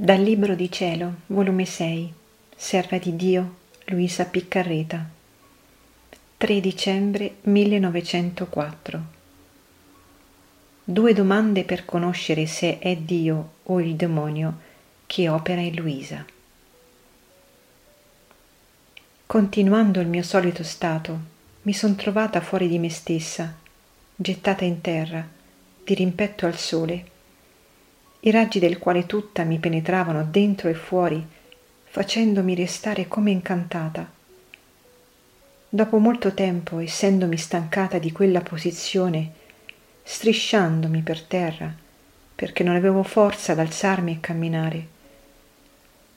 [0.00, 2.12] Dal Libro di Cielo, volume 6,
[2.54, 3.56] Serva di Dio,
[3.86, 5.04] Luisa Piccarreta,
[6.36, 9.02] 3 dicembre 1904.
[10.84, 14.60] Due domande per conoscere se è Dio o il demonio
[15.04, 16.24] che opera in Luisa.
[19.26, 21.18] Continuando il mio solito stato,
[21.62, 23.52] mi son trovata fuori di me stessa,
[24.14, 25.26] gettata in terra,
[25.82, 27.16] di rimpetto al sole
[28.20, 31.24] i raggi del quale tutta mi penetravano dentro e fuori,
[31.84, 34.10] facendomi restare come incantata.
[35.68, 39.30] Dopo molto tempo, essendomi stancata di quella posizione,
[40.02, 41.72] strisciandomi per terra,
[42.34, 44.86] perché non avevo forza ad alzarmi e camminare,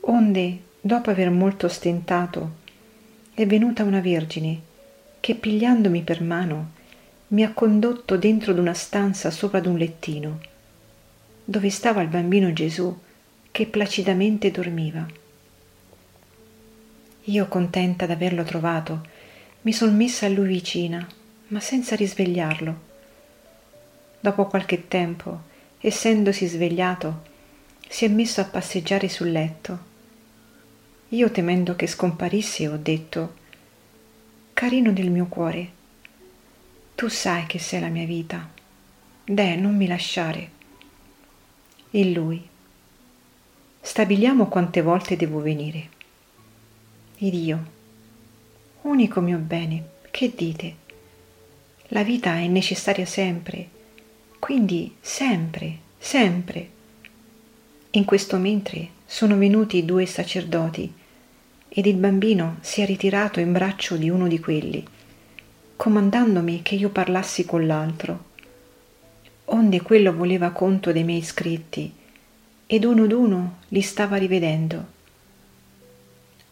[0.00, 2.66] onde, dopo aver molto stentato,
[3.34, 4.60] è venuta una vergine
[5.18, 6.70] che, pigliandomi per mano,
[7.28, 10.56] mi ha condotto dentro d'una stanza sopra d'un lettino
[11.50, 12.94] dove stava il bambino Gesù
[13.50, 15.06] che placidamente dormiva.
[17.24, 19.06] Io, contenta d'averlo trovato,
[19.62, 21.08] mi son messa a lui vicina,
[21.46, 22.80] ma senza risvegliarlo.
[24.20, 25.44] Dopo qualche tempo,
[25.80, 27.22] essendosi svegliato,
[27.88, 29.78] si è messo a passeggiare sul letto.
[31.08, 33.36] Io, temendo che scomparisse, ho detto,
[34.52, 35.70] Carino del mio cuore,
[36.94, 38.46] tu sai che sei la mia vita.
[39.24, 40.56] Deh, non mi lasciare
[41.90, 42.46] e lui.
[43.80, 45.88] Stabiliamo quante volte devo venire.
[47.16, 47.64] Ed io,
[48.82, 50.86] unico mio bene, che dite?
[51.88, 53.68] La vita è necessaria sempre,
[54.38, 56.68] quindi sempre, sempre.
[57.92, 60.92] In questo mentre sono venuti due sacerdoti
[61.68, 64.86] ed il bambino si è ritirato in braccio di uno di quelli,
[65.76, 68.27] comandandomi che io parlassi con l'altro
[69.50, 71.92] onde quello voleva conto dei miei scritti,
[72.66, 74.96] ed uno ad uno li stava rivedendo.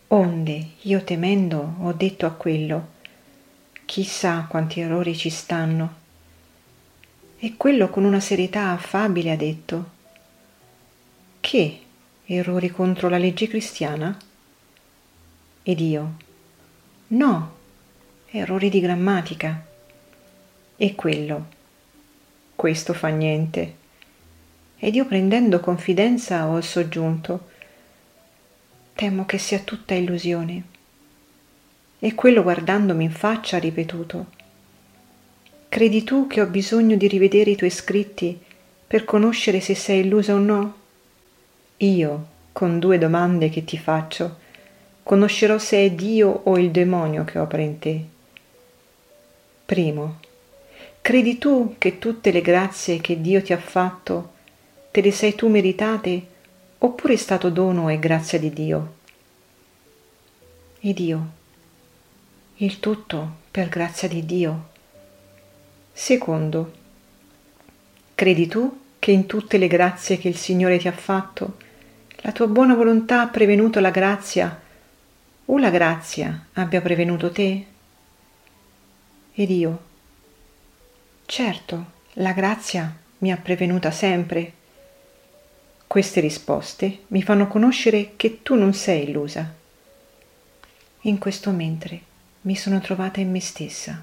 [0.09, 2.89] Onde io temendo ho detto a quello,
[3.84, 6.05] chissà quanti errori ci stanno.
[7.39, 9.91] E quello con una serietà affabile ha detto,
[11.41, 11.81] che
[12.25, 14.17] errori contro la legge cristiana?
[15.63, 16.15] Ed io,
[17.09, 17.55] no,
[18.31, 19.65] errori di grammatica.
[20.77, 21.47] E quello,
[22.56, 23.75] questo fa niente.
[24.78, 27.50] Ed io prendendo confidenza ho soggiunto,
[28.94, 30.65] temo che sia tutta illusione.
[31.99, 34.27] E quello guardandomi in faccia ha ripetuto,
[35.69, 38.39] credi tu che ho bisogno di rivedere i tuoi scritti
[38.87, 40.77] per conoscere se sei illusa o no?
[41.78, 44.39] Io, con due domande che ti faccio,
[45.03, 48.05] conoscerò se è Dio o il demonio che opera in te.
[49.66, 50.21] Primo,
[51.06, 54.33] Credi tu che tutte le grazie che Dio ti ha fatto
[54.91, 56.27] te le sei tu meritate
[56.78, 58.94] oppure è stato dono e grazia di Dio?
[60.81, 61.31] E Dio,
[62.56, 64.69] il tutto per grazia di Dio.
[65.93, 66.72] Secondo,
[68.16, 71.56] credi tu che in tutte le grazie che il Signore ti ha fatto,
[72.16, 74.61] la tua buona volontà ha prevenuto la grazia
[75.45, 77.66] o la grazia abbia prevenuto te?
[79.34, 79.95] Ed io,
[81.27, 84.53] Certo, la grazia mi ha prevenuta sempre.
[85.89, 89.53] Queste risposte mi fanno conoscere che tu non sei illusa.
[91.03, 92.01] In questo mentre
[92.43, 94.01] mi sono trovata in me stessa.